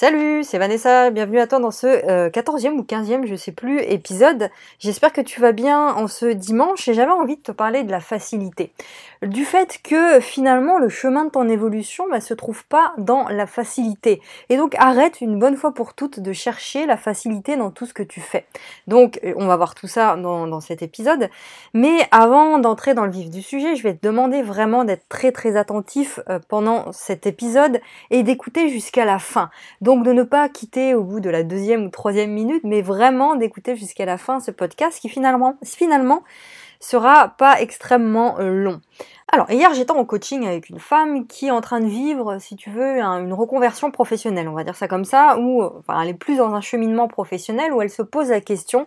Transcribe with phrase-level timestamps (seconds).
[0.00, 1.88] Salut, c'est Vanessa, bienvenue à toi dans ce
[2.28, 4.48] 14e euh, ou 15e, je sais plus, épisode.
[4.78, 7.90] J'espère que tu vas bien en ce dimanche et j'avais envie de te parler de
[7.90, 8.72] la facilité.
[9.22, 13.28] Du fait que finalement le chemin de ton évolution ne bah, se trouve pas dans
[13.28, 14.22] la facilité.
[14.48, 17.92] Et donc arrête une bonne fois pour toutes de chercher la facilité dans tout ce
[17.92, 18.46] que tu fais.
[18.86, 21.28] Donc euh, on va voir tout ça dans, cet épisode.
[21.74, 25.32] Mais avant d'entrer dans le vif du sujet, je vais te demander vraiment d'être très
[25.32, 27.80] très attentif euh, pendant cet épisode
[28.10, 29.50] et d'écouter jusqu'à la fin.
[29.96, 33.74] De ne pas quitter au bout de la deuxième ou troisième minute, mais vraiment d'écouter
[33.74, 36.22] jusqu'à la fin ce podcast qui finalement, finalement
[36.78, 38.80] sera pas extrêmement long.
[39.30, 42.56] Alors, hier, j'étais en coaching avec une femme qui est en train de vivre, si
[42.56, 46.14] tu veux, une reconversion professionnelle, on va dire ça comme ça, où enfin, elle est
[46.14, 48.86] plus dans un cheminement professionnel où elle se pose la question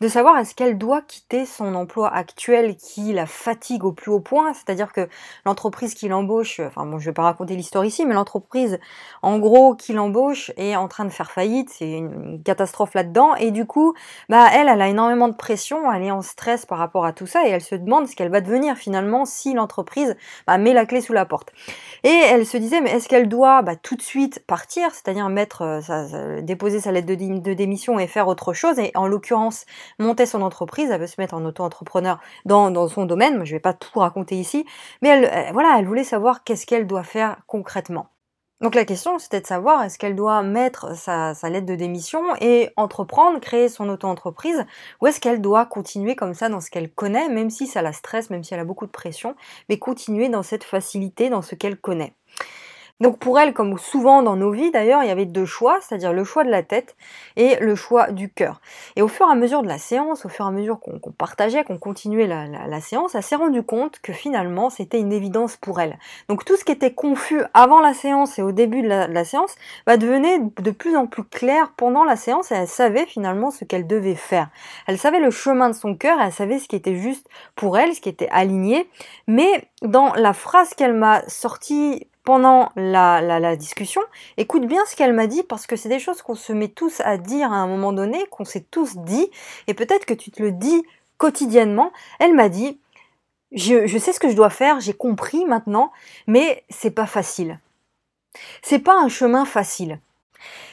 [0.00, 4.20] de savoir est-ce qu'elle doit quitter son emploi actuel qui la fatigue au plus haut
[4.20, 5.08] point, c'est-à-dire que
[5.44, 8.78] l'entreprise qui l'embauche, enfin bon, je vais pas raconter l'histoire ici, mais l'entreprise,
[9.22, 13.50] en gros, qui l'embauche est en train de faire faillite, c'est une catastrophe là-dedans, et
[13.50, 13.94] du coup,
[14.28, 17.26] bah elle, elle a énormément de pression, elle est en stress par rapport à tout
[17.26, 19.79] ça, et elle se demande ce qu'elle va devenir finalement si l'entreprise
[20.46, 21.52] bah, met la clé sous la porte.
[22.04, 25.62] Et elle se disait, mais est-ce qu'elle doit bah, tout de suite partir, c'est-à-dire mettre,
[25.62, 29.66] euh, déposer sa lettre de, démission et faire autre chose, et en l'occurrence
[29.98, 33.60] monter son entreprise, elle veut se mettre en auto-entrepreneur dans, dans, son domaine, je vais
[33.60, 34.64] pas tout raconter ici,
[35.02, 38.08] mais elle, voilà, elle voulait savoir qu'est-ce qu'elle doit faire concrètement.
[38.60, 42.70] Donc la question, c'était de savoir est-ce qu'elle doit mettre sa, lettre de démission et
[42.76, 44.66] entreprendre, créer son auto-entreprise,
[45.00, 47.94] ou est-ce qu'elle doit continuer comme ça dans ce qu'elle connaît, même si ça la
[47.94, 49.34] stresse, même si elle a beaucoup de pression,
[49.70, 52.14] mais continuer dans cette facilité, dans ce qu'elle connaît?
[53.00, 56.12] Donc pour elle, comme souvent dans nos vies d'ailleurs, il y avait deux choix, c'est-à-dire
[56.12, 56.96] le choix de la tête
[57.36, 58.60] et le choix du cœur.
[58.96, 60.98] Et au fur et à mesure de la séance, au fur et à mesure qu'on
[61.10, 65.80] partageait, qu'on continuait la, séance, elle s'est rendue compte que finalement c'était une évidence pour
[65.80, 65.98] elle.
[66.28, 69.54] Donc tout ce qui était confus avant la séance et au début de la, séance
[69.86, 73.64] va devenir de plus en plus clair pendant la séance et elle savait finalement ce
[73.64, 74.48] qu'elle devait faire.
[74.86, 77.94] Elle savait le chemin de son cœur, elle savait ce qui était juste pour elle,
[77.94, 78.88] ce qui était aligné,
[79.26, 84.02] mais dans la phrase qu'elle m'a sortie pendant la, discussion,
[84.36, 87.00] écoute bien ce qu'elle m'a dit parce que c'est des choses qu'on se met tous
[87.00, 89.30] à dire à un moment donné, qu'on s'est tous dit,
[89.66, 90.84] et peut-être que tu te le dis
[91.18, 91.92] quotidiennement.
[92.18, 92.78] Elle m'a dit,
[93.52, 95.92] je, je sais ce que je dois faire, j'ai compris maintenant,
[96.26, 97.58] mais c'est pas facile.
[98.62, 99.98] C'est pas un chemin facile.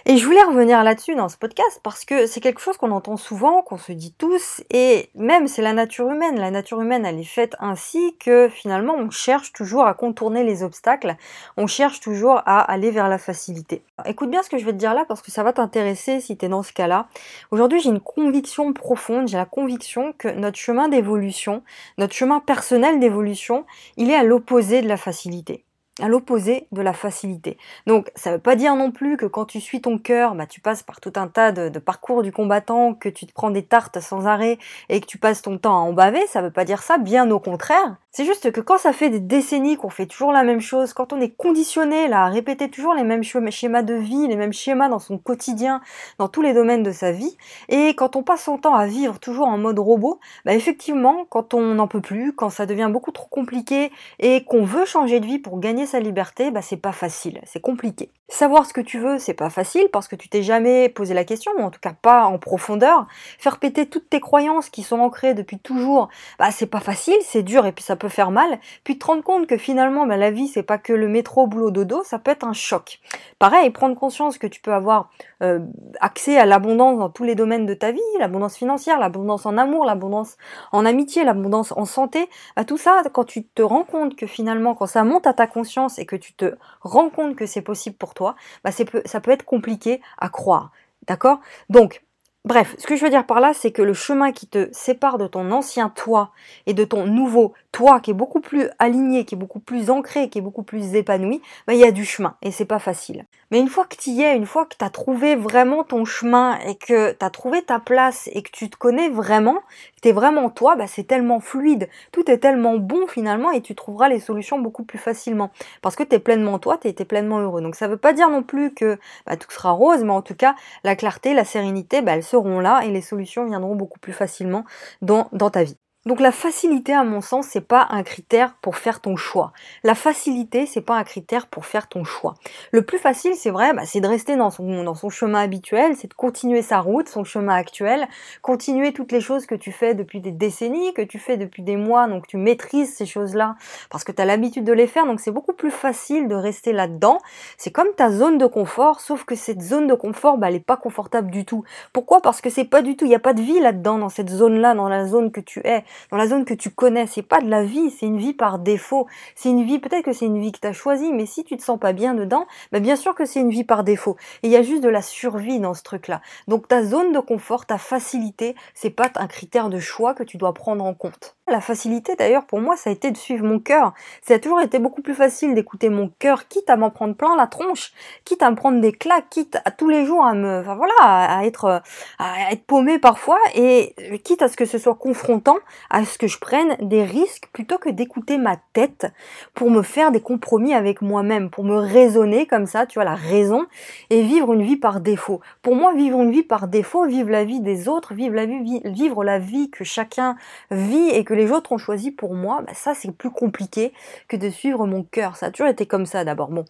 [0.06, 3.18] Et je voulais revenir là-dessus dans ce podcast parce que c'est quelque chose qu'on entend
[3.18, 6.40] souvent, qu'on se dit tous, et même c'est la nature humaine.
[6.40, 10.64] La nature humaine, elle est faite ainsi que finalement on cherche toujours à contourner les
[10.64, 11.16] obstacles,
[11.58, 13.84] on cherche toujours à aller vers la facilité.
[14.06, 16.38] Écoute bien ce que je vais te dire là parce que ça va t'intéresser si
[16.38, 17.08] tu es dans ce cas-là.
[17.52, 21.64] Aujourd'hui, j'ai une conviction profonde, j'ai la conviction que notre chemin d'évolution,
[21.98, 23.66] notre chemin personnel d'évolution,
[23.98, 25.64] il est à l'opposé de la facilité
[26.02, 27.58] à l'opposé de la facilité.
[27.86, 30.46] Donc ça ne veut pas dire non plus que quand tu suis ton cœur, bah,
[30.46, 33.64] tu passes par tout un tas de, parcours du combattant, que tu te prends des
[33.64, 34.58] tartes sans arrêt
[34.90, 37.30] et que tu passes ton temps à en baver, ça veut pas dire ça, bien
[37.32, 37.98] au contraire.
[38.12, 41.14] C'est juste que quand ça fait des décennies qu'on fait toujours la même chose, quand
[41.14, 44.90] on est conditionné là, à répéter toujours les mêmes schémas de vie, les mêmes schémas
[44.90, 45.82] dans son quotidien,
[46.18, 47.38] dans tous les domaines de sa vie,
[47.70, 51.54] et quand on passe son temps à vivre toujours en mode robot, bah effectivement, quand
[51.54, 55.26] on n'en peut plus, quand ça devient beaucoup trop compliqué et qu'on veut changer de
[55.26, 58.12] vie pour gagner sa liberté, bah c'est pas facile, c'est compliqué.
[58.30, 61.24] Savoir ce que tu veux, c'est pas facile parce que tu t'es jamais posé la
[61.24, 63.08] question, ou en tout cas pas en profondeur.
[63.40, 67.42] Faire péter toutes tes croyances qui sont ancrées depuis toujours, bah c'est pas facile, c'est
[67.42, 68.60] dur et puis ça peut faire mal.
[68.84, 71.72] Puis te rendre compte que finalement, bah, la vie c'est pas que le métro, boulot,
[71.72, 73.00] dodo, ça peut être un choc.
[73.40, 75.10] Pareil, prendre conscience que tu peux avoir
[75.42, 75.60] euh,
[76.02, 79.86] accès à l'abondance dans tous les domaines de ta vie, l'abondance financière, l'abondance en amour,
[79.86, 80.38] l'abondance
[80.72, 82.28] en amitié, l'abondance en santé,
[82.58, 85.48] bah, tout ça, quand tu te rends compte que finalement, quand ça monte à ta
[85.48, 89.32] conscience et que tu te rends compte que c'est possible pour toi, bah ça peut
[89.32, 90.72] être compliqué à croire.
[91.08, 91.40] D'accord?
[91.70, 92.04] Donc,
[92.48, 95.18] Bref, ce que je veux dire par là, c'est que le chemin qui te sépare
[95.18, 96.32] de ton ancien toi
[96.66, 100.30] et de ton nouveau toi, qui est beaucoup plus aligné, qui est beaucoup plus ancré,
[100.30, 103.26] qui est beaucoup plus épanoui, bah, il y a du chemin et c'est pas facile.
[103.52, 106.04] Mais une fois que tu y es, une fois que tu as trouvé vraiment ton
[106.04, 109.60] chemin et que tu as trouvé ta place et que tu te connais vraiment,
[109.96, 113.62] que tu es vraiment toi, bah, c'est tellement fluide, tout est tellement bon finalement et
[113.62, 115.52] tu trouveras les solutions beaucoup plus facilement.
[115.82, 117.62] Parce que tu es pleinement toi, tu es, pleinement heureux.
[117.62, 120.36] Donc ça veut pas dire non plus que bah, tout sera rose, mais en tout
[120.36, 124.14] cas, la clarté, la sérénité, bah, elles seront là et les solutions viendront beaucoup plus
[124.14, 124.64] facilement
[125.02, 125.78] dans, dans ta vie.
[126.08, 129.52] Donc la facilité, à mon sens, c'est pas un critère pour faire ton choix.
[129.84, 132.36] La facilité, c'est pas un critère pour faire ton choix.
[132.72, 135.98] Le plus facile, c'est vrai, bah, c'est de rester dans son, dans son chemin habituel,
[135.98, 138.08] c'est de continuer sa route, son chemin actuel,
[138.42, 141.76] continuer toutes les choses que tu fais depuis des décennies, que tu fais depuis des
[141.76, 143.58] mois, donc tu maîtrises ces choses-là
[143.90, 146.72] parce que tu as l'habitude de les faire, donc c'est beaucoup plus facile de rester
[146.72, 147.20] là-dedans.
[147.58, 150.60] C'est comme ta zone de confort, sauf que cette zone de confort, bah, elle est
[150.62, 151.66] pas confortable du tout.
[151.92, 152.22] Pourquoi?
[152.22, 154.30] Parce que c'est pas du tout, il n'y a pas de vie là-dedans, dans cette
[154.30, 157.08] zone-là, dans la zone que tu es dans la zone que tu connais.
[157.08, 159.08] C'est pas de la vie, c'est une vie par défaut.
[159.36, 161.58] C'est une vie, peut-être que c'est une vie que tu as choisie, mais si tu
[161.58, 164.18] te sens pas bien dedans, bah bien sûr que c'est une vie par défaut.
[164.44, 166.22] Et il y a juste de la survie dans ce truc-là.
[166.48, 170.38] Donc ta zone de confort, ta facilité, c'est pas un critère de choix que tu
[170.38, 171.37] dois prendre en compte.
[171.50, 173.94] La facilité d'ailleurs pour moi ça a été de suivre mon cœur.
[174.22, 177.38] Ça a toujours été beaucoup plus facile d'écouter mon cœur, quitte à m'en prendre plein
[177.38, 177.94] la tronche,
[178.26, 180.94] quitte à me prendre des claques, quitte à tous les jours à me, enfin voilà,
[181.00, 181.82] à être,
[182.20, 183.96] à être paumé parfois et
[184.26, 185.58] quitte à ce que ce soit confrontant,
[185.90, 189.08] à ce que je prenne des risques plutôt que d'écouter ma tête
[189.54, 193.16] pour me faire des compromis avec moi-même, pour me raisonner comme ça, tu vois, la
[193.16, 193.66] raison
[194.10, 195.40] et vivre une vie par défaut.
[195.62, 199.24] Pour moi, vivre une vie par défaut, vivre la vie des autres, la vie, vivre
[199.24, 200.36] la vie que chacun
[200.72, 203.94] vit et que les autres ont choisi pour moi, bah ça c'est plus compliqué
[204.28, 205.38] que de suivre mon cœur.
[205.38, 206.50] Ça a toujours été comme ça d'abord.
[206.50, 206.66] Bon.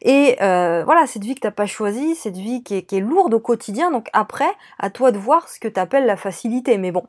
[0.00, 3.00] Et euh, voilà, cette vie que t'as pas choisie, cette vie qui est, qui est
[3.00, 6.78] lourde au quotidien, donc après, à toi de voir ce que tu appelles la facilité.
[6.78, 7.04] Mais bon.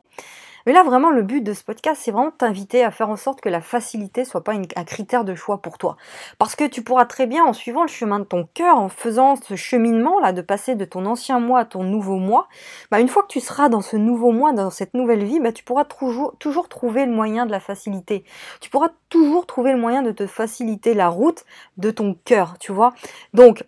[0.66, 3.42] Mais là, vraiment, le but de ce podcast, c'est vraiment t'inviter à faire en sorte
[3.42, 5.98] que la facilité soit pas un critère de choix pour toi.
[6.38, 9.36] Parce que tu pourras très bien, en suivant le chemin de ton cœur, en faisant
[9.36, 12.48] ce cheminement-là, de passer de ton ancien moi à ton nouveau moi,
[12.92, 15.52] bah, une fois que tu seras dans ce nouveau moi, dans cette nouvelle vie, bah,
[15.52, 18.24] tu pourras toujours, toujours trouver le moyen de la facilité.
[18.62, 21.44] Tu pourras toujours trouver le moyen de te faciliter la route
[21.78, 22.94] de ton cœur, tu vois.
[23.34, 23.64] Donc,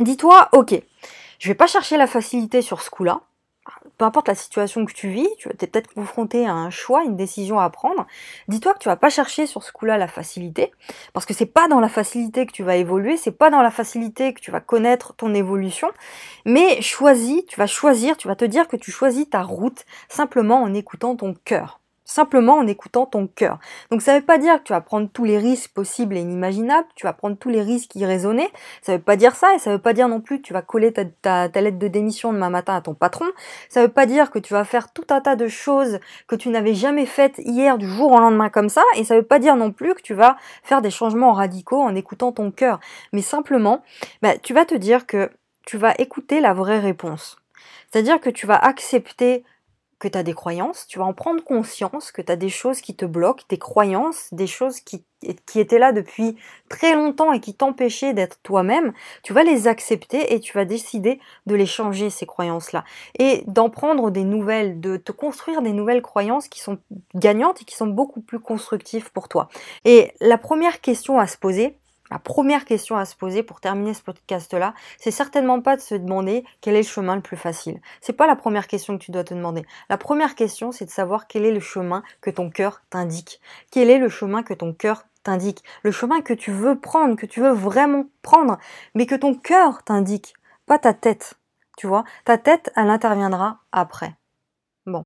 [0.00, 0.74] dis-toi, ok,
[1.38, 3.20] je vais pas chercher la facilité sur ce coup-là
[3.98, 7.16] peu importe la situation que tu vis, tu es peut-être confronté à un choix, une
[7.16, 8.06] décision à prendre.
[8.48, 10.72] Dis-toi que tu vas pas chercher sur ce coup-là la facilité,
[11.12, 13.70] parce que c'est pas dans la facilité que tu vas évoluer, c'est pas dans la
[13.70, 15.90] facilité que tu vas connaître ton évolution,
[16.44, 20.62] mais choisis, tu vas choisir, tu vas te dire que tu choisis ta route simplement
[20.62, 23.58] en écoutant ton cœur simplement en écoutant ton cœur.
[23.90, 26.20] Donc ça ne veut pas dire que tu vas prendre tous les risques possibles et
[26.20, 28.48] inimaginables, tu vas prendre tous les risques irraisonnés,
[28.82, 30.42] ça ne veut pas dire ça, et ça ne veut pas dire non plus que
[30.42, 33.26] tu vas coller ta, lettre de démission demain matin à ton patron,
[33.68, 36.36] ça ne veut pas dire que tu vas faire tout un tas de choses que
[36.36, 39.26] tu n'avais jamais faites hier du jour au lendemain comme ça, et ça ne veut
[39.26, 42.80] pas dire non plus que tu vas faire des changements radicaux en écoutant ton cœur,
[43.12, 43.82] mais simplement,
[44.22, 45.30] bah, tu vas te dire que
[45.66, 47.38] tu vas écouter la vraie réponse.
[47.90, 49.44] C'est-à-dire que tu vas accepter
[49.98, 52.80] que tu as des croyances, tu vas en prendre conscience que tu as des choses
[52.80, 55.04] qui te bloquent, des croyances, des choses qui,
[55.46, 56.36] qui étaient là depuis
[56.68, 58.92] très longtemps et qui t'empêchaient d'être toi-même,
[59.22, 62.84] tu vas les accepter et tu vas décider de les changer, ces croyances-là.
[63.18, 66.78] Et d'en prendre des nouvelles, de te construire des nouvelles croyances qui sont
[67.14, 69.48] gagnantes et qui sont beaucoup plus constructives pour toi.
[69.84, 71.78] Et la première question à se poser,
[72.14, 75.96] la première question à se poser pour terminer ce podcast-là, c'est certainement pas de se
[75.96, 77.80] demander quel est le chemin le plus facile.
[78.00, 79.66] C'est pas la première question que tu dois te demander.
[79.88, 83.40] La première question, c'est de savoir quel est le chemin que ton cœur t'indique.
[83.72, 85.64] Quel est le chemin que ton cœur t'indique?
[85.82, 88.58] Le chemin que tu veux prendre, que tu veux vraiment prendre,
[88.94, 90.34] mais que ton cœur t'indique,
[90.66, 91.34] pas ta tête.
[91.76, 94.14] Tu vois, ta tête, elle interviendra après.
[94.86, 95.02] Bon.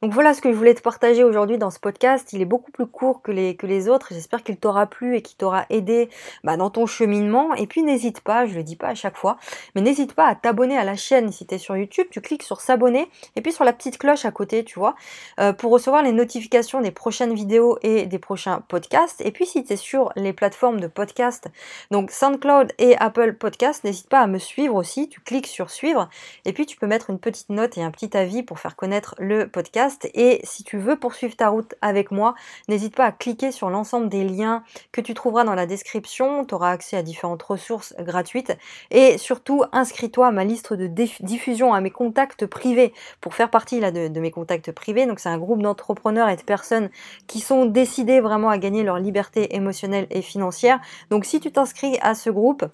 [0.00, 2.32] Donc voilà ce que je voulais te partager aujourd'hui dans ce podcast.
[2.32, 4.08] Il est beaucoup plus court que les, autres.
[4.10, 6.08] J'espère qu'il t'aura plu et qu'il t'aura aidé
[6.44, 7.52] bah, dans ton cheminement.
[7.54, 9.38] Et puis n'hésite pas, je le dis pas à chaque fois,
[9.74, 12.06] mais n'hésite pas à t'abonner à la chaîne si tu es sur YouTube.
[12.12, 14.94] Tu cliques sur s'abonner et puis sur la petite cloche à côté, tu vois,
[15.40, 19.20] euh, pour recevoir les notifications des prochaines vidéos et des prochains podcasts.
[19.22, 21.48] Et puis si tu es sur les plateformes de podcast,
[21.90, 25.08] donc SoundCloud et Apple Podcast, n'hésite pas à me suivre aussi.
[25.08, 26.08] Tu cliques sur suivre
[26.44, 29.16] et puis tu peux mettre une petite note et un petit avis pour faire connaître
[29.18, 32.34] le podcast et si tu veux poursuivre ta route avec moi,
[32.68, 36.44] n'hésite pas à cliquer sur l'ensemble des liens que tu trouveras dans la description.
[36.44, 38.56] Tu auras accès à différentes ressources gratuites.
[38.90, 43.80] Et surtout, inscris-toi à ma liste de diffusion, à mes contacts privés pour faire partie
[43.80, 45.06] de, de mes contacts privés.
[45.06, 46.90] Donc c'est un groupe d'entrepreneurs et de personnes
[47.26, 50.80] qui sont décidés vraiment à gagner leur liberté émotionnelle et financière.
[51.10, 52.64] Donc si tu t'inscris à ce groupe,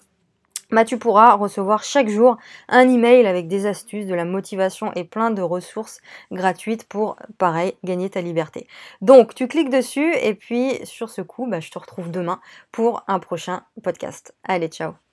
[0.85, 5.31] tu pourras recevoir chaque jour un email avec des astuces, de la motivation et plein
[5.31, 5.99] de ressources
[6.31, 8.67] gratuites pour, pareil, gagner ta liberté.
[9.01, 12.39] Donc, tu cliques dessus et puis sur ce coup, bah, je te retrouve demain
[12.71, 14.35] pour un prochain podcast.
[14.43, 15.04] Allez, ciao